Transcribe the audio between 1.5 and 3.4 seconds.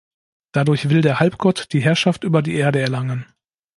die Herrschaft über die Erde erlangen.